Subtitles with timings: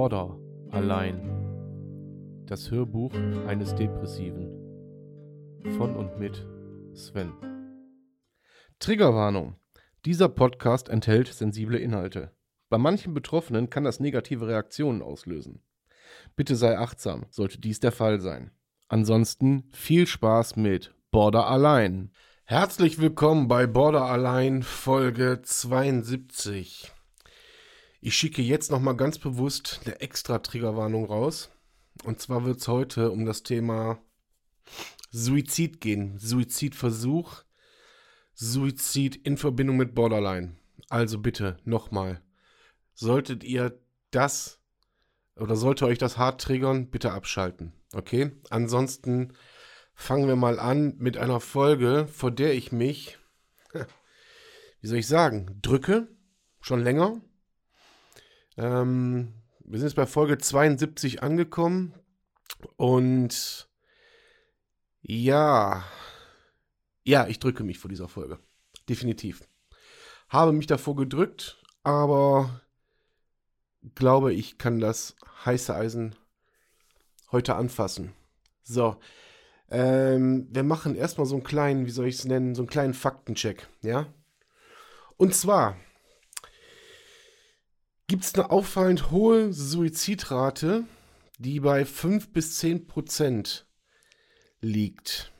[0.00, 0.34] Border
[0.70, 1.20] allein.
[2.46, 3.12] Das Hörbuch
[3.46, 4.48] eines Depressiven.
[5.76, 6.48] Von und mit
[6.94, 7.34] Sven.
[8.78, 9.56] Triggerwarnung.
[10.06, 12.34] Dieser Podcast enthält sensible Inhalte.
[12.70, 15.60] Bei manchen Betroffenen kann das negative Reaktionen auslösen.
[16.34, 18.52] Bitte sei achtsam, sollte dies der Fall sein.
[18.88, 22.10] Ansonsten viel Spaß mit Border allein.
[22.46, 26.90] Herzlich willkommen bei Border allein Folge 72.
[28.02, 31.50] Ich schicke jetzt nochmal ganz bewusst eine extra Triggerwarnung raus.
[32.02, 34.00] Und zwar wird es heute um das Thema
[35.10, 36.18] Suizid gehen.
[36.18, 37.42] Suizidversuch,
[38.32, 40.56] Suizid in Verbindung mit Borderline.
[40.88, 42.22] Also bitte nochmal.
[42.94, 43.78] Solltet ihr
[44.10, 44.60] das
[45.36, 47.74] oder sollte euch das hart triggern, bitte abschalten.
[47.92, 48.32] Okay?
[48.48, 49.34] Ansonsten
[49.94, 53.18] fangen wir mal an mit einer Folge, vor der ich mich,
[54.80, 56.08] wie soll ich sagen, drücke.
[56.62, 57.20] Schon länger.
[58.60, 61.94] Ähm, wir sind jetzt bei Folge 72 angekommen.
[62.76, 63.68] Und
[65.00, 65.82] ja,
[67.02, 68.38] ja, ich drücke mich vor dieser Folge.
[68.88, 69.48] Definitiv.
[70.28, 72.60] Habe mich davor gedrückt, aber
[73.94, 76.14] glaube, ich kann das heiße Eisen
[77.32, 78.12] heute anfassen.
[78.62, 78.96] So.
[79.70, 82.92] Ähm, wir machen erstmal so einen kleinen, wie soll ich es nennen, so einen kleinen
[82.92, 84.12] Faktencheck, ja?
[85.16, 85.76] Und zwar
[88.10, 90.82] gibt es eine auffallend hohe Suizidrate,
[91.38, 93.68] die bei 5 bis 10 Prozent
[94.60, 95.30] liegt.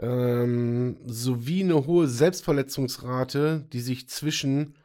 [0.00, 4.76] Ähm, sowie eine hohe Selbstverletzungsrate, die sich zwischen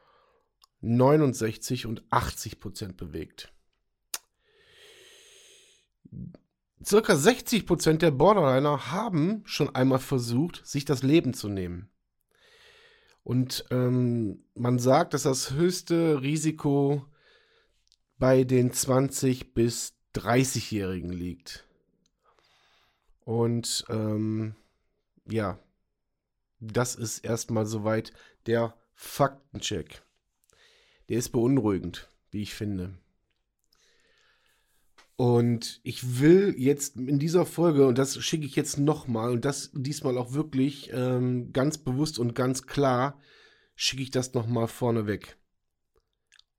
[0.80, 3.52] 69 und 80 Prozent bewegt.
[6.84, 11.90] Circa 60 Prozent der Borderliner haben schon einmal versucht, sich das Leben zu nehmen.
[13.24, 17.04] Und ähm, man sagt, dass das höchste Risiko
[18.18, 21.66] bei den 20 bis 30-Jährigen liegt.
[23.20, 24.54] Und ähm,
[25.26, 25.58] ja,
[26.60, 28.12] das ist erstmal soweit
[28.46, 30.02] der Faktencheck.
[31.08, 32.98] Der ist beunruhigend, wie ich finde.
[35.18, 39.72] Und ich will jetzt in dieser Folge, und das schicke ich jetzt nochmal, und das
[39.74, 43.20] diesmal auch wirklich ähm, ganz bewusst und ganz klar,
[43.74, 45.36] schicke ich das nochmal vorneweg.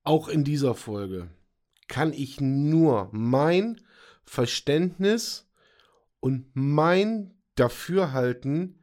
[0.04, 1.30] Auch in dieser Folge
[1.88, 3.80] kann ich nur mein
[4.26, 5.48] Verständnis
[6.20, 8.78] und mein Dafürhalten,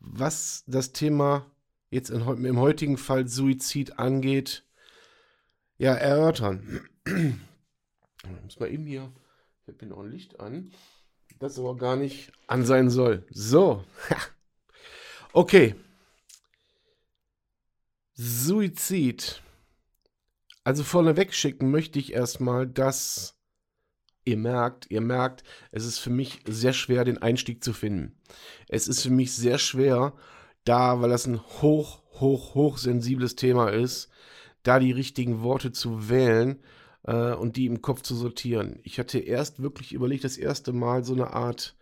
[0.00, 1.50] was das Thema
[1.90, 4.64] jetzt in, im heutigen Fall Suizid angeht,
[5.76, 6.80] ja, erörtern.
[8.38, 9.12] Ich muss mal eben hier,
[9.62, 10.72] ich habe hier noch ein Licht an,
[11.38, 13.26] das aber gar nicht an sein soll.
[13.30, 13.84] So.
[15.32, 15.74] okay.
[18.14, 19.42] Suizid.
[20.64, 23.38] Also vorneweg schicken möchte ich erstmal, dass
[24.24, 28.18] ihr merkt, ihr merkt, es ist für mich sehr schwer, den Einstieg zu finden.
[28.68, 30.14] Es ist für mich sehr schwer,
[30.64, 34.08] da, weil das ein hoch, hoch, hoch sensibles Thema ist,
[34.62, 36.60] da die richtigen Worte zu wählen
[37.06, 38.80] äh, und die im Kopf zu sortieren.
[38.82, 41.76] Ich hatte erst wirklich überlegt, das erste Mal so eine Art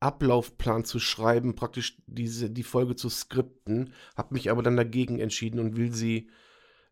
[0.00, 5.58] Ablaufplan zu schreiben, praktisch diese, die Folge zu skripten, habe mich aber dann dagegen entschieden
[5.58, 6.30] und will sie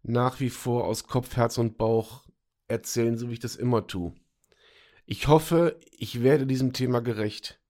[0.03, 2.25] nach wie vor aus Kopf, Herz und Bauch
[2.69, 4.12] erzählen, so wie ich das immer tue.
[5.04, 7.60] Ich hoffe, ich werde diesem Thema gerecht.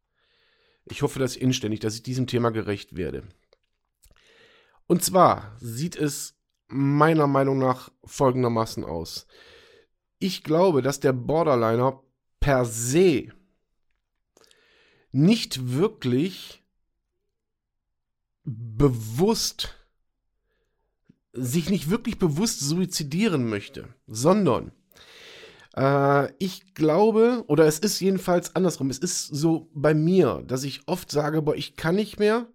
[0.86, 3.24] Ich hoffe das inständig, dass ich diesem Thema gerecht werde.
[4.86, 9.26] Und zwar sieht es meiner Meinung nach folgendermaßen aus
[10.18, 12.02] ich glaube, dass der Borderliner
[12.40, 13.28] per se
[15.12, 16.62] nicht wirklich
[18.44, 19.74] bewusst,
[21.32, 24.72] sich nicht wirklich bewusst suizidieren möchte, sondern
[25.76, 30.86] äh, ich glaube, oder es ist jedenfalls andersrum, es ist so bei mir, dass ich
[30.86, 32.46] oft sage, boah, ich kann nicht mehr,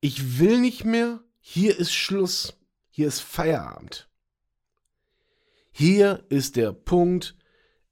[0.00, 2.54] ich will nicht mehr, hier ist Schluss,
[2.90, 4.08] hier ist Feierabend.
[5.76, 7.34] Hier ist der Punkt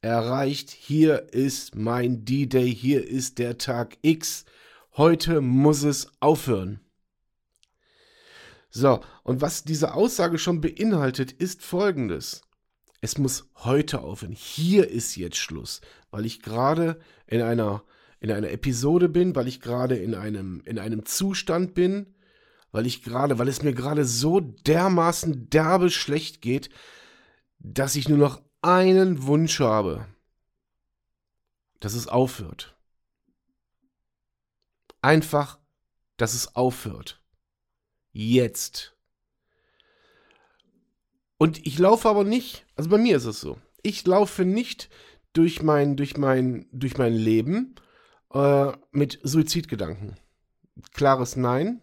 [0.03, 4.45] erreicht, hier ist mein D-Day, hier ist der Tag X.
[4.97, 6.79] Heute muss es aufhören.
[8.71, 12.43] So, und was diese Aussage schon beinhaltet, ist folgendes.
[13.01, 14.31] Es muss heute aufhören.
[14.31, 15.81] Hier ist jetzt Schluss,
[16.13, 17.83] weil ich gerade in einer,
[18.21, 22.15] in einer Episode bin, weil ich gerade in einem, in einem Zustand bin,
[22.71, 26.71] weil ich gerade, weil es mir gerade so dermaßen derbe schlecht geht,
[27.63, 30.07] dass ich nur noch einen Wunsch habe,
[31.81, 32.77] dass es aufhört.
[35.01, 35.59] Einfach,
[36.17, 37.23] dass es aufhört.
[38.13, 38.97] Jetzt.
[41.39, 44.91] Und ich laufe aber nicht, also bei mir ist es so, ich laufe nicht
[45.33, 47.75] durch mein, durch mein, durch mein Leben
[48.33, 50.17] äh, mit Suizidgedanken.
[50.93, 51.81] Klares Nein.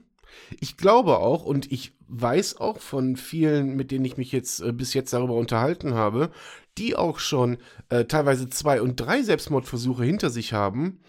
[0.60, 4.72] Ich glaube auch und ich weiß auch von vielen, mit denen ich mich jetzt äh,
[4.72, 6.32] bis jetzt darüber unterhalten habe,
[6.78, 7.58] die auch schon
[7.90, 11.02] äh, teilweise zwei und drei Selbstmordversuche hinter sich haben,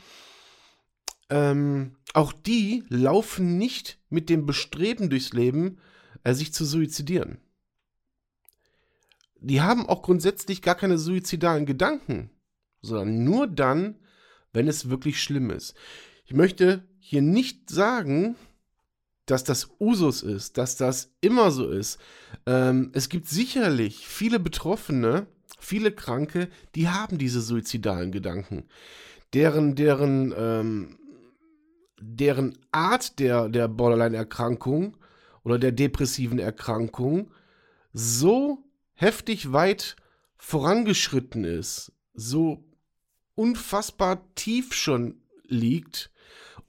[1.31, 5.79] ähm, auch die laufen nicht mit dem Bestreben durchs Leben,
[6.25, 7.39] äh, sich zu suizidieren.
[9.41, 12.31] Die haben auch grundsätzlich gar keine suizidalen Gedanken,
[12.83, 13.99] sondern nur dann,
[14.53, 15.75] wenn es wirklich schlimm ist.
[16.27, 18.37] Ich möchte hier nicht sagen,
[19.31, 21.99] dass das Usus ist, dass das immer so ist.
[22.47, 25.27] Ähm, es gibt sicherlich viele Betroffene,
[25.59, 28.65] viele Kranke, die haben diese suizidalen Gedanken.
[29.33, 30.99] Deren, deren, ähm,
[32.01, 34.97] deren Art der, der Borderline-Erkrankung
[35.45, 37.31] oder der depressiven Erkrankung
[37.93, 39.97] so heftig weit
[40.37, 42.65] vorangeschritten ist, so
[43.35, 46.11] unfassbar tief schon liegt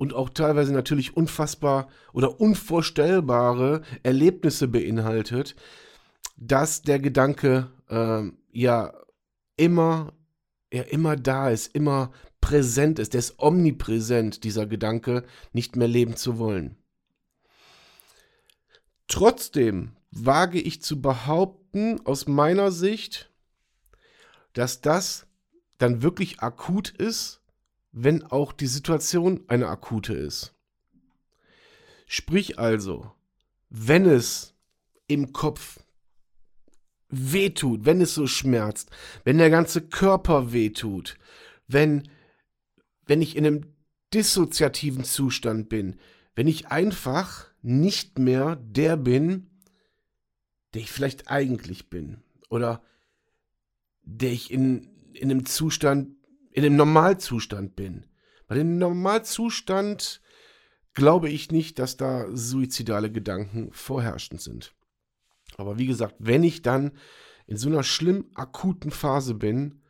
[0.02, 5.56] und auch teilweise natürlich unfassbar oder unvorstellbare Erlebnisse beinhaltet,
[6.38, 8.94] dass der Gedanke äh, ja
[9.58, 10.14] immer,
[10.74, 12.12] ja immer da ist, immer
[12.42, 16.78] präsent ist, der ist omnipräsent, dieser Gedanke, nicht mehr leben zu wollen.
[19.08, 23.30] Trotzdem wage ich zu behaupten, aus meiner Sicht,
[24.54, 25.28] dass das
[25.78, 27.41] dann wirklich akut ist,
[27.92, 30.54] wenn auch die Situation eine akute ist.
[32.08, 33.12] Sprich also,
[33.70, 34.54] wenn es
[35.08, 35.80] im Kopf
[37.10, 38.90] wehtut, wenn es so schmerzt,
[39.24, 41.18] wenn der ganze Körper wehtut,
[41.68, 42.10] wenn,
[43.06, 43.66] wenn ich in einem
[44.14, 46.00] dissoziativen Zustand bin,
[46.36, 49.50] wenn ich einfach nicht mehr der bin,
[50.74, 52.82] der ich vielleicht eigentlich bin oder
[54.04, 56.16] der ich in, in einem Zustand,
[56.52, 58.06] in einem Normalzustand bin.
[58.48, 60.22] Bei dem Normalzustand
[60.94, 64.76] glaube ich nicht, dass da suizidale Gedanken vorherrschend sind.
[65.58, 66.92] Aber wie gesagt, wenn ich dann
[67.48, 69.82] in so einer schlimm akuten Phase bin,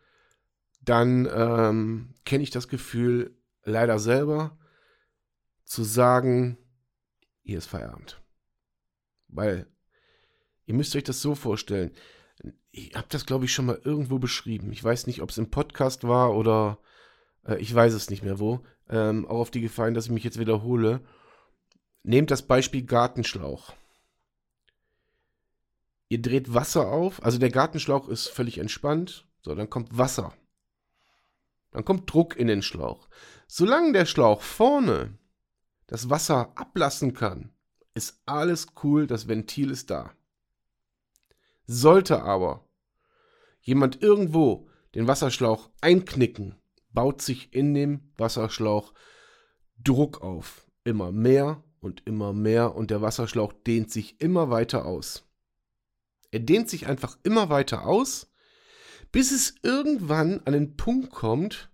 [0.82, 4.58] dann ähm, kenne ich das Gefühl leider selber
[5.64, 6.58] zu sagen,
[7.44, 8.22] ihr ist Feierabend.
[9.28, 9.68] Weil
[10.66, 11.92] ihr müsst euch das so vorstellen.
[12.72, 14.72] Ich habe das, glaube ich, schon mal irgendwo beschrieben.
[14.72, 16.80] Ich weiß nicht, ob es im Podcast war oder
[17.46, 18.62] äh, ich weiß es nicht mehr wo.
[18.90, 21.02] Ähm, auch auf die Gefallen, dass ich mich jetzt wiederhole.
[22.04, 23.74] Nehmt das Beispiel Gartenschlauch.
[26.10, 29.28] Ihr dreht Wasser auf, also der Gartenschlauch ist völlig entspannt.
[29.44, 30.34] So, dann kommt Wasser.
[31.72, 33.08] Dann kommt Druck in den Schlauch.
[33.48, 35.18] Solange der Schlauch vorne
[35.88, 37.54] das Wasser ablassen kann,
[37.94, 40.12] ist alles cool, das Ventil ist da.
[41.66, 42.68] Sollte aber
[43.62, 46.56] jemand irgendwo den Wasserschlauch einknicken,
[46.90, 48.94] baut sich in dem Wasserschlauch
[49.78, 50.66] Druck auf.
[50.84, 55.28] Immer mehr und immer mehr und der Wasserschlauch dehnt sich immer weiter aus.
[56.32, 58.32] Er dehnt sich einfach immer weiter aus,
[59.12, 61.70] bis es irgendwann an den Punkt kommt,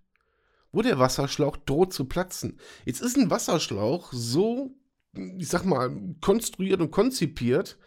[0.72, 2.60] wo der Wasserschlauch droht zu platzen.
[2.86, 4.75] Jetzt ist ein Wasserschlauch so,
[5.13, 7.78] ich sag mal, konstruiert und konzipiert,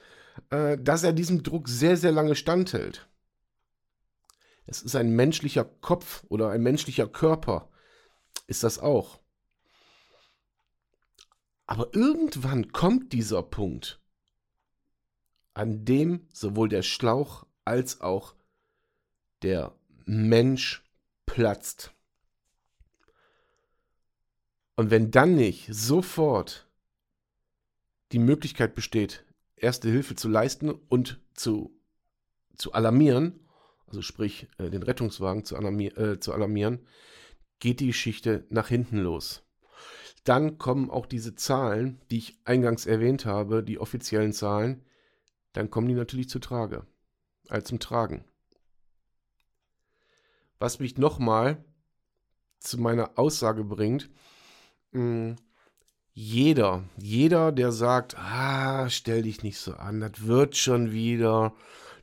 [0.50, 3.08] äh, dass er diesem Druck sehr, sehr lange standhält.
[4.66, 7.68] Es ist ein menschlicher Kopf oder ein menschlicher Körper.
[8.46, 9.20] Ist das auch.
[11.66, 14.00] Aber irgendwann kommt dieser Punkt,
[15.54, 18.34] an dem sowohl der Schlauch als auch
[19.42, 19.74] der
[20.04, 20.84] Mensch
[21.26, 21.92] platzt.
[24.74, 26.66] Und wenn dann nicht sofort
[28.12, 29.24] die Möglichkeit besteht,
[29.62, 31.78] erste Hilfe zu leisten und zu,
[32.56, 33.46] zu alarmieren,
[33.86, 36.86] also sprich äh, den Rettungswagen zu, alarmier äh, zu alarmieren,
[37.58, 39.42] geht die Geschichte nach hinten los.
[40.24, 44.84] Dann kommen auch diese Zahlen, die ich eingangs erwähnt habe, die offiziellen Zahlen,
[45.52, 46.86] dann kommen die natürlich zu Trage,
[47.48, 48.24] äh, zum Tragen.
[50.58, 51.64] Was mich nochmal
[52.58, 54.10] zu meiner Aussage bringt,
[54.92, 55.36] mh,
[56.12, 61.54] jeder, jeder, der sagt, ah, stell dich nicht so an, das wird schon wieder,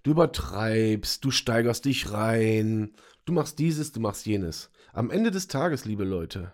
[0.04, 2.96] du übertreibst, du steigerst dich rein,
[3.26, 4.70] du machst dieses, du machst jenes.
[4.94, 6.54] Am Ende des Tages, liebe Leute,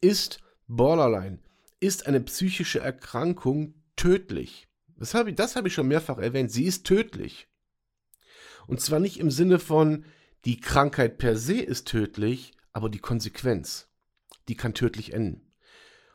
[0.00, 1.38] ist Borderline,
[1.80, 4.68] ist eine psychische Erkrankung tödlich.
[4.96, 6.50] Das habe ich, das habe ich schon mehrfach erwähnt.
[6.50, 7.48] Sie ist tödlich.
[8.66, 10.04] Und zwar nicht im Sinne von,
[10.44, 13.88] die Krankheit per se ist tödlich, aber die Konsequenz
[14.48, 15.51] die kann tödlich enden.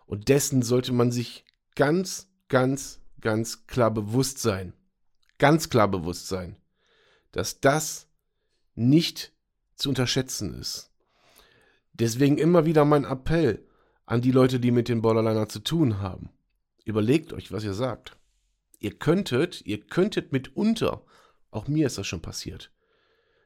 [0.08, 1.46] Und dessen sollte man sich
[1.76, 4.74] ganz, ganz, ganz klar bewusst sein.
[5.38, 6.58] Ganz klar bewusst sein.
[7.32, 8.08] dass das
[8.74, 9.34] nicht
[9.76, 10.92] zu unterschätzen ist.
[11.94, 13.68] Deswegen immer wieder mein Appell
[14.08, 16.32] an die Leute, die mit den Borderliner zu tun haben.
[16.86, 18.18] Überlegt euch, was ihr sagt.
[18.80, 21.04] Ihr könntet, ihr könntet mitunter,
[21.52, 22.72] auch mir ist das schon passiert,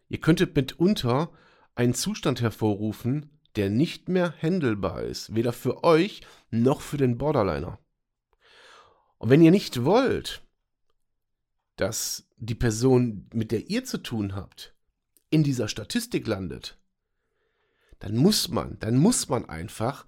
[0.09, 1.31] ihr könntet mitunter
[1.75, 7.79] einen Zustand hervorrufen, der nicht mehr handelbar ist, weder für euch noch für den Borderliner.
[9.17, 10.41] Und wenn ihr nicht wollt,
[11.75, 14.75] dass die Person, mit der ihr zu tun habt,
[15.29, 16.77] in dieser Statistik landet,
[17.99, 20.05] dann muss man, dann muss man einfach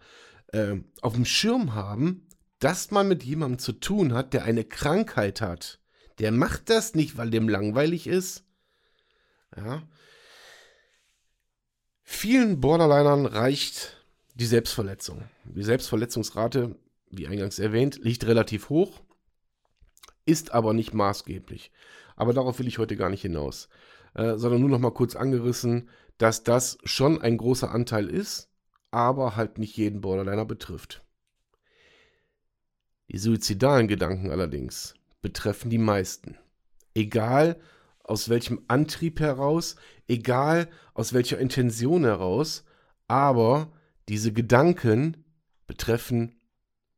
[0.47, 2.27] äh, auf dem Schirm haben,
[2.59, 5.79] dass man mit jemandem zu tun hat, der eine Krankheit hat.
[6.19, 8.45] Der macht das nicht, weil dem langweilig ist.
[9.55, 9.83] Ja.
[12.03, 13.98] Vielen Borderlinern reicht
[14.36, 15.24] die Selbstverletzung.
[15.45, 16.75] Die Selbstverletzungsrate,
[17.10, 19.01] wie eingangs erwähnt, liegt relativ hoch,
[20.25, 21.72] ist aber nicht maßgeblich.
[22.15, 23.69] Aber darauf will ich heute gar nicht hinaus,
[24.13, 28.50] äh, sondern nur noch mal kurz angerissen, dass das schon ein großer Anteil ist,
[28.91, 31.03] aber halt nicht jeden Borderliner betrifft.
[33.10, 36.38] Die suizidalen Gedanken allerdings betreffen die meisten.
[36.93, 37.60] Egal
[38.03, 39.75] aus welchem Antrieb heraus,
[40.07, 42.65] egal aus welcher Intention heraus,
[43.07, 43.72] aber
[44.10, 45.24] diese Gedanken
[45.67, 46.39] betreffen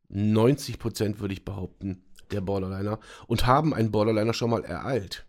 [0.10, 5.26] 90 Prozent, würde ich behaupten, der Borderliner und haben einen Borderliner schon mal ereilt.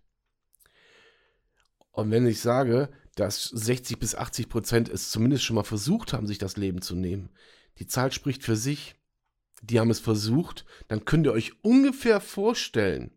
[1.90, 6.26] Und wenn ich sage, dass 60 bis 80 Prozent es zumindest schon mal versucht haben,
[6.26, 7.30] sich das Leben zu nehmen,
[7.78, 8.97] die Zahl spricht für sich,
[9.62, 13.11] die haben es versucht, dann könnt ihr euch ungefähr vorstellen,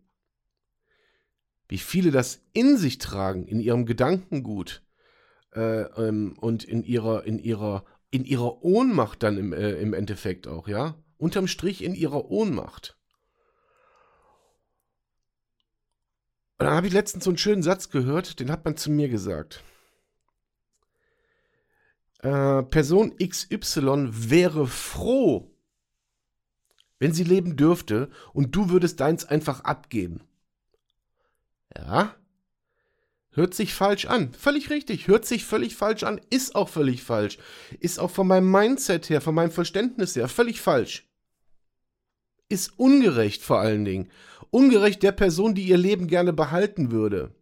[1.69, 4.83] wie viele das in sich tragen, in ihrem Gedankengut
[5.53, 10.47] äh, ähm, und in ihrer, in ihrer, in ihrer Ohnmacht dann im, äh, im Endeffekt
[10.47, 10.95] auch, ja?
[11.17, 12.97] Unterm Strich in ihrer Ohnmacht.
[16.57, 19.07] Und dann habe ich letztens so einen schönen Satz gehört, den hat man zu mir
[19.07, 19.63] gesagt.
[22.19, 25.55] Äh, Person XY wäre froh,
[26.97, 30.28] wenn sie leben dürfte und du würdest deins einfach abgeben.
[31.75, 32.15] Ja.
[33.31, 34.33] Hört sich falsch an.
[34.33, 35.07] Völlig richtig.
[35.07, 36.19] Hört sich völlig falsch an.
[36.29, 37.37] Ist auch völlig falsch.
[37.79, 41.07] Ist auch von meinem Mindset her, von meinem Verständnis her völlig falsch.
[42.49, 44.09] Ist ungerecht vor allen Dingen.
[44.49, 47.35] Ungerecht der Person, die ihr Leben gerne behalten würde.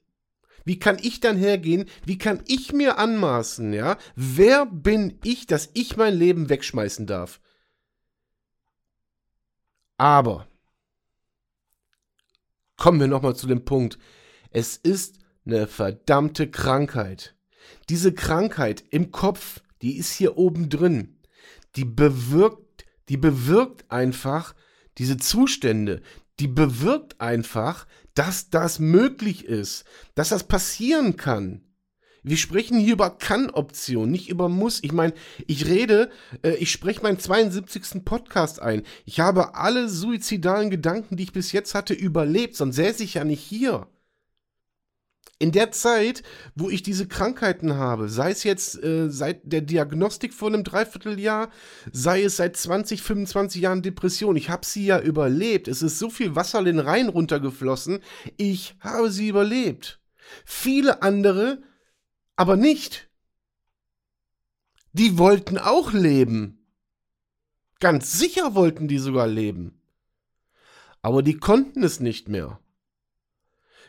[0.65, 1.85] Wie kann ich dann hergehen?
[2.05, 3.97] Wie kann ich mir anmaßen, ja?
[4.17, 7.39] Wer bin ich, dass ich mein Leben wegschmeißen darf?
[9.95, 10.45] Aber
[12.77, 13.97] kommen wir nochmal zu dem Punkt.
[14.51, 17.35] Es ist eine verdammte Krankheit.
[17.89, 21.19] Diese Krankheit im Kopf, die ist hier oben drin.
[21.75, 24.55] Die bewirkt, die bewirkt einfach
[24.97, 26.01] diese Zustände,
[26.39, 31.66] die bewirkt einfach, dass das möglich ist, dass das passieren kann.
[32.27, 34.83] Wir sprechen hier über Kann-Option, nicht über Muss.
[34.83, 35.13] Ich meine,
[35.45, 36.11] ich rede,
[36.43, 38.03] äh, ich spreche meinen 72.
[38.03, 38.83] Podcast ein.
[39.05, 43.23] Ich habe alle suizidalen Gedanken, die ich bis jetzt hatte, überlebt, sonst säße ich ja
[43.23, 43.87] nicht hier.
[45.39, 46.21] In der Zeit,
[46.53, 51.49] wo ich diese Krankheiten habe, sei es jetzt äh, seit der Diagnostik vor einem Dreivierteljahr,
[51.93, 55.69] sei es seit 20, 25 Jahren Depression, ich habe sie ja überlebt.
[55.69, 57.99] Es ist so viel Wasser den Rhein runtergeflossen.
[58.35, 60.01] Ich habe sie überlebt.
[60.43, 61.61] Viele andere
[62.37, 63.09] aber nicht.
[64.93, 66.65] Die wollten auch leben.
[67.79, 69.81] Ganz sicher wollten die sogar leben.
[71.01, 72.59] Aber die konnten es nicht mehr.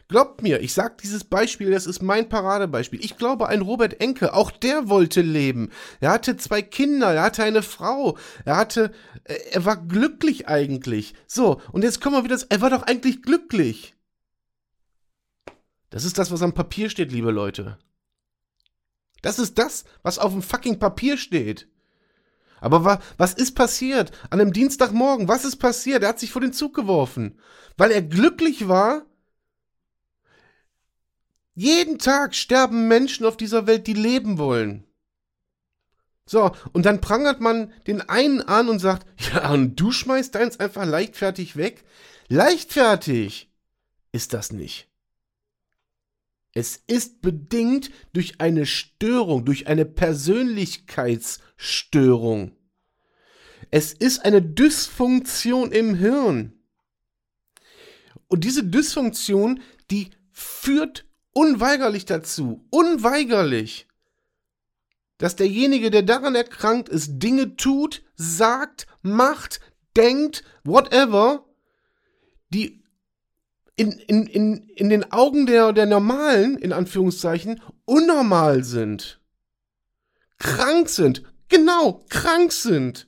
[0.09, 3.05] Glaubt mir, ich sage dieses Beispiel, das ist mein Paradebeispiel.
[3.05, 5.71] Ich glaube, ein Robert Enke, auch der wollte leben.
[6.01, 8.93] Er hatte zwei Kinder, er hatte eine Frau, er hatte,
[9.25, 11.15] äh, er war glücklich eigentlich.
[11.27, 13.95] So, und jetzt kommen wir wieder, er war doch eigentlich glücklich.
[15.91, 17.79] Das ist das, was am Papier steht, liebe Leute.
[19.29, 21.69] Das ist das, was auf dem fucking Papier steht.
[22.63, 24.11] Aber wa was ist passiert?
[24.31, 26.03] An einem Dienstagmorgen, was ist passiert?
[26.03, 27.39] Er hat sich vor den Zug geworfen.
[27.77, 29.05] Weil er glücklich war,
[31.55, 34.85] jeden Tag sterben Menschen auf dieser Welt, die leben wollen.
[36.25, 40.59] So, und dann prangert man den einen an und sagt, ja, und du schmeißt deins
[40.59, 41.85] einfach leichtfertig weg?
[42.29, 43.53] Leichtfertig
[44.11, 44.88] ist das nicht.
[46.55, 52.53] Es ist bedingt durch eine Störung, durch eine Persönlichkeitsstörung.
[53.71, 56.55] Es ist eine Dysfunktion im Hirn.
[58.29, 63.87] Und diese Dysfunktion, die führt unweigerlich dazu, unweigerlich,
[65.19, 69.61] dass derjenige, der daran erkrankt ist, Dinge tut, sagt, macht,
[69.97, 71.45] denkt, whatever,
[72.51, 72.78] die
[73.79, 79.21] in, in, in, in den Augen der, der Normalen, in Anführungszeichen, unnormal sind.
[80.39, 81.23] Krank sind.
[81.49, 83.07] Genau, krank sind.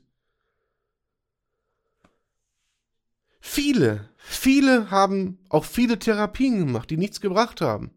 [3.41, 7.91] Viele, viele haben auch viele Therapien gemacht, die nichts gebracht haben.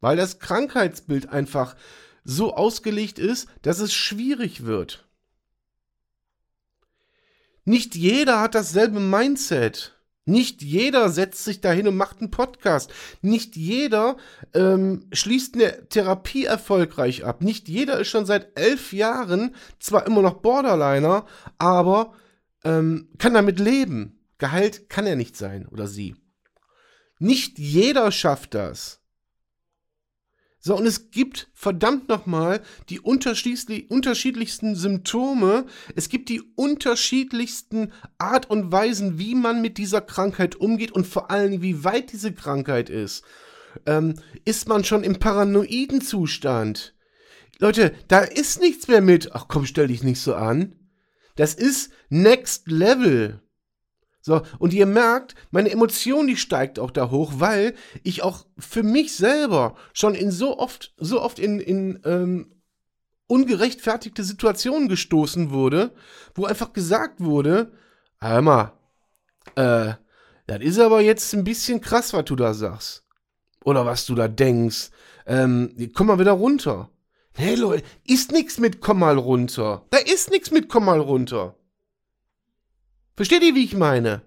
[0.00, 1.76] Weil das Krankheitsbild einfach
[2.24, 5.06] so ausgelegt ist, dass es schwierig wird.
[7.66, 9.97] Nicht jeder hat dasselbe Mindset.
[10.28, 12.92] Nicht jeder setzt sich dahin und macht einen Podcast.
[13.22, 14.18] Nicht jeder
[14.52, 17.42] ähm, schließt eine Therapie erfolgreich ab.
[17.42, 21.24] Nicht jeder ist schon seit elf Jahren zwar immer noch Borderliner,
[21.56, 22.12] aber
[22.62, 24.20] ähm, kann damit leben.
[24.36, 26.14] Geheilt kann er nicht sein oder sie.
[27.18, 28.97] Nicht jeder schafft das.
[30.68, 32.60] So, und es gibt verdammt nochmal
[32.90, 35.64] die unterschiedlichsten Symptome.
[35.96, 41.30] Es gibt die unterschiedlichsten Art und Weisen, wie man mit dieser Krankheit umgeht und vor
[41.30, 43.24] allem, wie weit diese Krankheit ist.
[43.86, 46.94] Ähm, ist man schon im paranoiden Zustand?
[47.58, 49.32] Leute, da ist nichts mehr mit.
[49.32, 50.74] Ach komm, stell dich nicht so an.
[51.36, 53.40] Das ist Next Level.
[54.20, 58.82] So, und ihr merkt, meine Emotion, die steigt auch da hoch, weil ich auch für
[58.82, 62.52] mich selber schon in so oft, so oft in, in ähm,
[63.28, 65.92] ungerechtfertigte Situationen gestoßen wurde,
[66.34, 67.72] wo einfach gesagt wurde,
[68.18, 68.72] hör mal,
[69.54, 69.94] äh,
[70.46, 73.04] das ist aber jetzt ein bisschen krass, was du da sagst.
[73.64, 74.90] Oder was du da denkst.
[75.26, 76.90] Ähm, komm mal wieder runter.
[77.34, 79.86] Hey Leute, ist nix mit komm mal runter.
[79.90, 81.54] Da ist nix mit komm mal runter.
[83.18, 84.22] Versteht ihr, wie ich meine?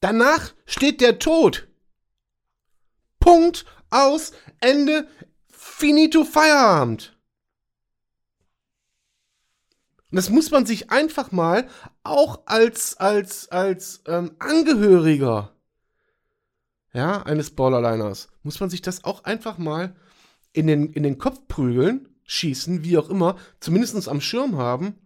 [0.00, 1.68] Danach steht der Tod.
[3.20, 5.06] Punkt, aus, Ende,
[5.46, 7.16] finito, Feierabend.
[10.10, 11.68] Und das muss man sich einfach mal
[12.02, 15.54] auch als, als, als ähm, Angehöriger
[16.92, 19.94] ja, eines Borderliners, muss man sich das auch einfach mal
[20.52, 24.98] in den, in den Kopf prügeln, schießen, wie auch immer, zumindest am Schirm haben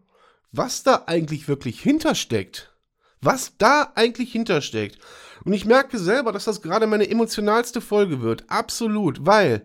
[0.52, 2.72] was da eigentlich wirklich hintersteckt.
[3.20, 4.98] Was da eigentlich hintersteckt.
[5.44, 8.44] Und ich merke selber, dass das gerade meine emotionalste Folge wird.
[8.48, 9.64] Absolut, weil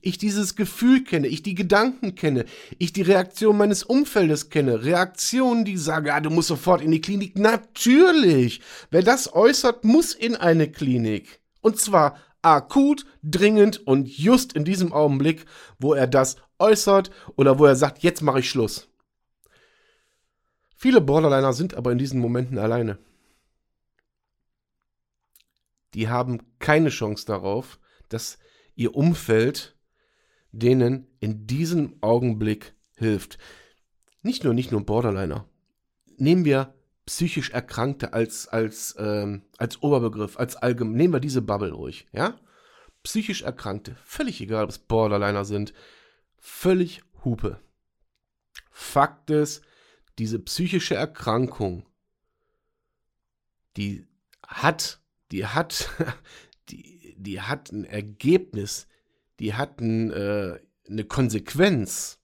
[0.00, 2.44] ich dieses Gefühl kenne, ich die Gedanken kenne,
[2.78, 4.84] ich die Reaktion meines Umfeldes kenne.
[4.84, 7.38] Reaktionen, die sagen, ah, du musst sofort in die Klinik.
[7.38, 8.60] Natürlich.
[8.90, 11.40] Wer das äußert, muss in eine Klinik.
[11.60, 15.46] Und zwar akut, dringend und just in diesem Augenblick,
[15.78, 18.88] wo er das äußert oder wo er sagt, jetzt mache ich Schluss.
[20.82, 22.98] Viele Borderliner sind aber in diesen Momenten alleine.
[25.94, 28.40] Die haben keine Chance darauf, dass
[28.74, 29.76] ihr Umfeld
[30.50, 33.38] denen in diesem Augenblick hilft.
[34.22, 35.48] Nicht nur, nicht nur Borderliner.
[36.16, 36.74] Nehmen wir
[37.06, 40.96] psychisch Erkrankte als, als, ähm, als Oberbegriff, als allgemein.
[40.96, 42.40] Nehmen wir diese Bubble ruhig, ja?
[43.04, 45.74] Psychisch Erkrankte, völlig egal, ob es Borderliner sind,
[46.38, 47.60] völlig Hupe.
[48.72, 49.64] Fakt ist,
[50.18, 51.86] diese psychische Erkrankung,
[53.76, 54.06] die
[54.46, 55.90] hat, die hat,
[56.68, 58.86] die, die hat ein Ergebnis,
[59.40, 62.18] die hat ein, äh, eine Konsequenz.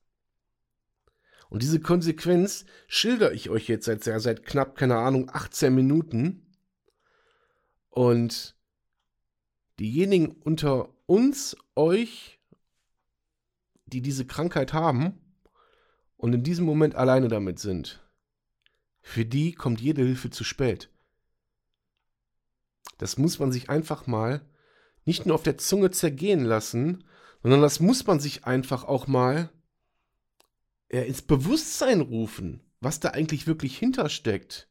[1.48, 6.46] Und diese Konsequenz schilder ich euch jetzt seit, seit knapp, keine Ahnung, 18 Minuten.
[7.88, 8.55] Und
[9.81, 12.38] diejenigen unter uns, euch,
[13.87, 15.18] die diese Krankheit haben,
[16.18, 18.07] und in diesem Moment alleine damit sind,
[19.00, 20.90] für die kommt jede Hilfe zu spät.
[22.98, 24.42] Das muss man sich einfach mal
[25.07, 27.04] nicht nur auf der Zunge zergehen lassen,
[27.42, 29.50] sondern das muss man sich einfach auch mal
[30.92, 34.68] ja, ins Bewusstsein rufen, was da eigentlich wirklich hintersteckt.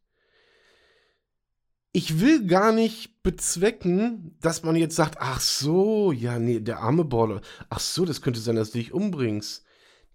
[1.93, 7.05] Ich will gar nicht bezwecken, dass man jetzt sagt, ach so, ja, nee, der arme
[7.05, 9.63] Border, ach so, das könnte sein, dass du dich umbringst.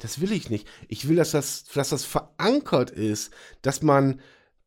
[0.02, 0.66] Das will ich nicht.
[0.88, 3.30] Ich will, dass das, dass das verankert ist,
[3.62, 4.20] dass man,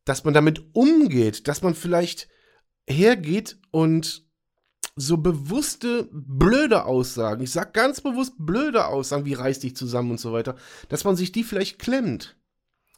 [0.06, 2.28] dass man damit umgeht, dass man vielleicht
[2.88, 4.24] hergeht und
[4.94, 10.20] so bewusste, blöde Aussagen, ich sag ganz bewusst blöde Aussagen, wie reiß dich zusammen und
[10.20, 10.56] so weiter,
[10.88, 12.38] dass man sich die vielleicht klemmt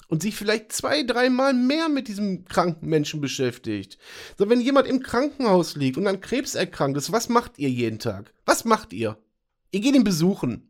[0.06, 3.98] und sich vielleicht zwei, dreimal mehr mit diesem kranken Menschen beschäftigt.
[4.38, 7.98] So, wenn jemand im Krankenhaus liegt und an Krebs erkrankt ist, was macht ihr jeden
[7.98, 8.32] Tag?
[8.46, 9.18] Was macht ihr?
[9.72, 10.67] Ihr geht ihn besuchen.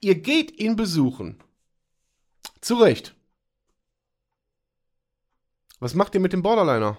[0.00, 1.42] Ihr geht ihn besuchen.
[2.62, 3.14] Zu Recht.
[5.78, 6.98] Was macht ihr mit dem Borderliner?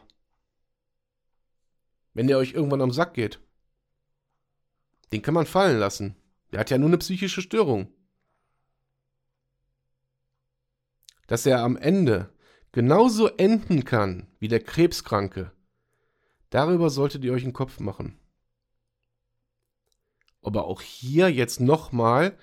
[2.13, 3.39] Wenn der euch irgendwann am Sack geht.
[5.11, 6.15] Den kann man fallen lassen.
[6.51, 7.91] Der hat ja nur eine psychische Störung.
[11.25, 12.31] Dass er am Ende
[12.71, 15.51] genauso enden kann wie der Krebskranke,
[16.51, 18.19] darüber solltet ihr euch einen Kopf machen.
[20.41, 22.37] Aber auch hier jetzt nochmal,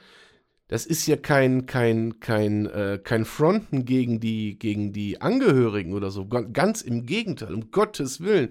[0.68, 6.10] das ist ja kein, kein, kein, äh, kein Fronten gegen die, gegen die Angehörigen oder
[6.10, 6.26] so.
[6.26, 8.50] Ganz im Gegenteil, um Gottes Willen.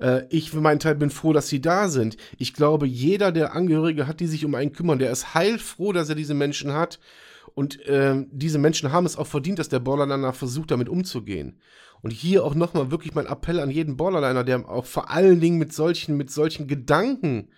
[0.00, 2.16] Äh, ich für meinen Teil bin froh, dass sie da sind.
[2.36, 6.08] Ich glaube, jeder der Angehörige hat, die sich um einen kümmern, der ist heilfroh, dass
[6.08, 6.98] er diese Menschen hat.
[7.54, 11.60] Und äh, diese Menschen haben es auch verdient, dass der Borderliner versucht, damit umzugehen.
[12.00, 15.58] Und hier auch nochmal wirklich mein Appell an jeden Borderliner, der auch vor allen Dingen
[15.58, 17.50] mit solchen, mit solchen Gedanken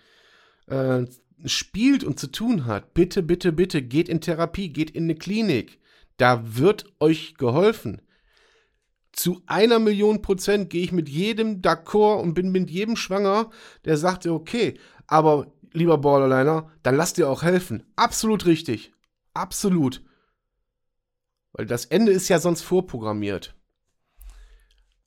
[0.67, 1.05] äh,
[1.43, 5.79] spielt und zu tun hat, bitte, bitte, bitte geht in Therapie, geht in eine Klinik.
[6.17, 8.01] Da wird euch geholfen.
[9.11, 13.49] Zu einer Million Prozent gehe ich mit jedem d'accord und bin mit jedem schwanger,
[13.85, 17.83] der sagt, okay, aber lieber Borderliner, dann lasst dir auch helfen.
[17.95, 18.93] Absolut richtig.
[19.33, 20.03] Absolut.
[21.53, 23.55] Weil das Ende ist ja sonst vorprogrammiert.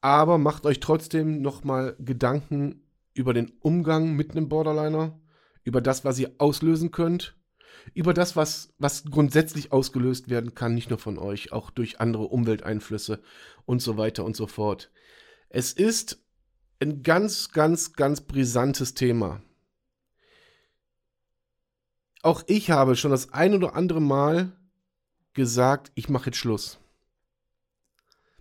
[0.01, 5.19] Aber macht euch trotzdem nochmal Gedanken über den Umgang mit einem Borderliner
[5.69, 7.37] über das, was ihr auslösen könnt,
[7.93, 12.25] über das, was, was grundsätzlich ausgelöst werden kann, nicht nur von euch, auch durch andere
[12.25, 13.21] Umwelteinflüsse
[13.67, 14.91] und so weiter und so fort.
[15.51, 16.25] Es ist
[16.81, 19.43] ein ganz, ganz, ganz brisantes Thema.
[22.23, 24.57] Auch ich habe schon das ein oder andere Mal
[25.35, 26.79] gesagt, ich mache jetzt Schluss.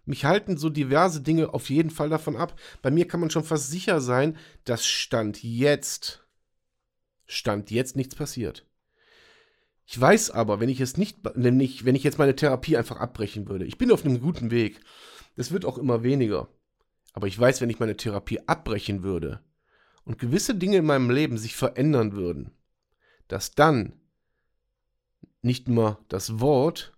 [0.05, 2.57] Mich halten so diverse Dinge auf jeden Fall davon ab.
[2.81, 6.26] Bei mir kann man schon fast sicher sein, dass Stand jetzt
[7.27, 8.65] Stand jetzt nichts passiert.
[9.85, 12.97] Ich weiß aber, wenn ich es nicht, wenn ich, wenn ich jetzt meine Therapie einfach
[12.97, 14.81] abbrechen würde, ich bin auf einem guten Weg.
[15.35, 16.49] Das wird auch immer weniger.
[17.13, 19.39] Aber ich weiß, wenn ich meine Therapie abbrechen würde
[20.03, 22.51] und gewisse Dinge in meinem Leben sich verändern würden,
[23.27, 23.93] dass dann
[25.41, 26.93] nicht nur das Wort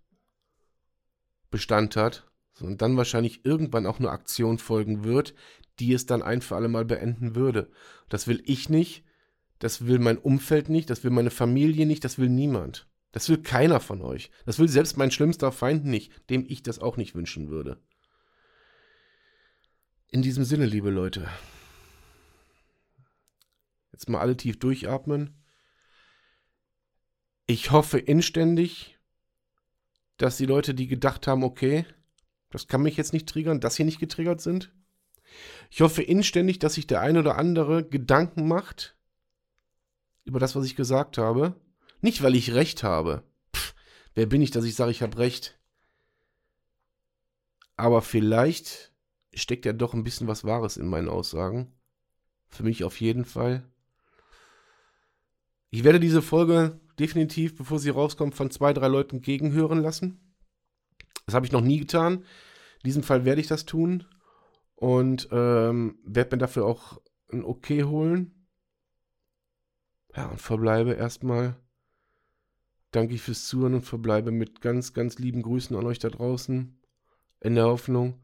[1.51, 5.33] Bestand hat, sondern dann wahrscheinlich irgendwann auch eine Aktion folgen wird,
[5.79, 7.71] die es dann ein für alle Mal beenden würde.
[8.09, 9.03] Das will ich nicht,
[9.59, 12.87] das will mein Umfeld nicht, das will meine Familie nicht, das will niemand.
[13.11, 14.31] Das will keiner von euch.
[14.45, 17.81] Das will selbst mein schlimmster Feind nicht, dem ich das auch nicht wünschen würde.
[20.07, 21.27] In diesem Sinne, liebe Leute,
[23.91, 25.35] jetzt mal alle tief durchatmen.
[27.47, 28.97] Ich hoffe inständig,
[30.17, 31.85] dass die Leute, die gedacht haben, okay,
[32.51, 34.71] das kann mich jetzt nicht triggern, dass sie nicht getriggert sind.
[35.69, 38.98] Ich hoffe inständig, dass sich der ein oder andere Gedanken macht,
[40.25, 41.55] über das, was ich gesagt habe.
[42.01, 43.23] Nicht, weil ich recht habe.
[43.55, 43.73] Pff,
[44.15, 45.59] wer bin ich, dass ich sage, ich habe recht?
[47.75, 48.91] Aber vielleicht
[49.33, 51.71] steckt ja doch ein bisschen was Wahres in meinen Aussagen.
[52.47, 53.63] Für mich auf jeden Fall.
[55.69, 60.19] Ich werde diese Folge definitiv, bevor sie rauskommt, von zwei, drei Leuten gegenhören lassen.
[61.25, 62.15] Das habe ich noch nie getan.
[62.15, 64.05] In diesem Fall werde ich das tun
[64.75, 66.99] und ähm, werde mir dafür auch
[67.31, 68.38] ein Okay holen.
[70.15, 71.55] Ja, und verbleibe erstmal.
[72.91, 76.79] Danke ich fürs Zuhören und verbleibe mit ganz, ganz lieben Grüßen an euch da draußen.
[77.41, 78.19] In der Hoffnung,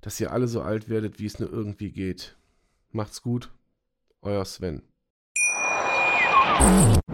[0.00, 2.36] dass ihr alle so alt werdet, wie es nur irgendwie geht.
[2.90, 3.50] Macht's gut.
[4.20, 4.82] Euer Sven.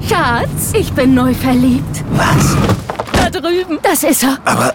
[0.00, 2.04] Schatz, ich bin neu verliebt.
[2.12, 2.56] Was?
[3.12, 3.78] Da drüben.
[3.82, 4.38] Das ist er.
[4.44, 4.74] Aber